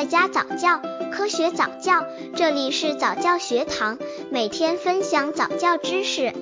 [0.00, 0.80] 在家早教，
[1.12, 3.98] 科学早教，这里是早教学堂，
[4.30, 6.32] 每天分享早教知识。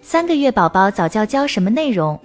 [0.00, 2.18] 三个月宝宝早教教什么内容？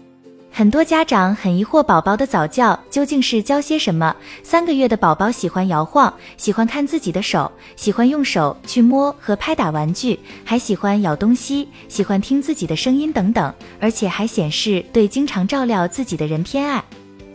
[0.59, 4.13] 很多家长很疑惑，宝宝的早教究竟是教些什么？
[4.43, 16.83] 三个月的宝宝喜欢摇晃，喜欢看自己的手，喜欢用手去摸和拍打玩具，还喜欢咬东西，喜欢听自己的声音等等，而且还显示对经常照料自己的人偏爱。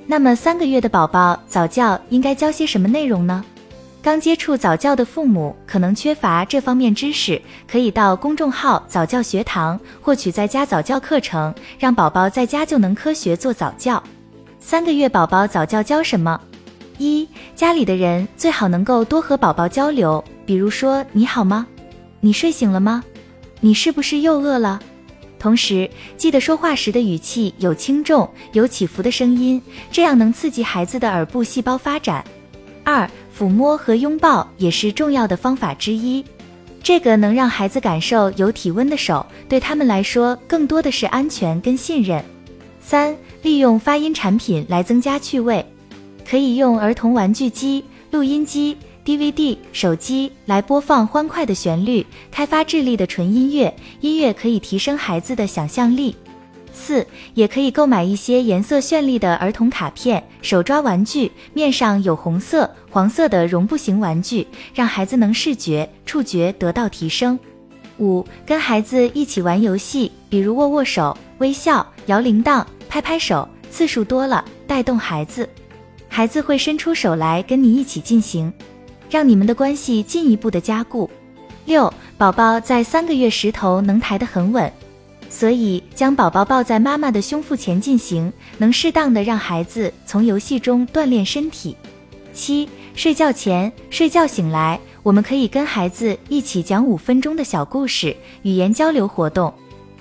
[0.07, 3.43] 那么三个月的宝宝早教应该教些什么内容呢？
[4.05, 14.03] 刚接触早教的父母可能缺乏这方面知识，可以到公众号早教学堂获取在家早教课程，让宝宝在家就能科学做早教。
[14.61, 16.39] 三个月宝宝早教教什么？
[16.99, 17.27] 一、
[17.57, 21.67] 家里的人最好能够多和宝宝交流，比如说你好吗？
[22.21, 23.03] 你睡醒了吗？
[23.61, 24.79] 你是不是又饿了？
[25.39, 32.23] 同时记得说话时的语气有轻重、有起伏的声音，这样能刺激孩子的耳部细胞发展。
[32.85, 33.11] 二。
[33.37, 36.25] 抚摸和拥抱也是重要的方法之一，
[36.81, 42.25] 这个能让孩子感受有体温的手，对他们来说更多的是安全跟信任。
[42.81, 45.67] 三、利用发音产品来增加趣味，
[46.25, 56.15] 可以用儿童玩具机、录音机、DVD、手机来播放欢快的旋律，开发智力的纯音乐，音乐可以提升孩子的想象力。
[56.75, 67.39] 四，也可以购买一些颜色绚丽的儿童卡片、手抓玩具，面上有红色、黄色的绒布型玩具，让孩子能视觉、触觉得到提升。
[67.99, 75.49] 五，跟孩子一起玩游戏，比如握握手、微笑、摇铃铛、拍拍手，次数多了，带动孩子，
[76.09, 78.53] 孩子会伸出手来跟你一起进行，
[79.09, 81.09] 让你们的关系进一步的加固。
[81.67, 84.71] 六，宝宝在三个月时头能抬得很稳。
[85.35, 91.77] 所以，将宝宝抱在妈妈的胸腹前进行，能适当的让孩子从游戏中锻炼身体。
[92.33, 99.53] 七，睡觉前、睡觉醒来，我们可以跟孩子一起讲五分钟的小故事，语言交流活动，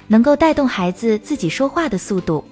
[0.08, 2.44] 能够带动孩子自己说话的速度。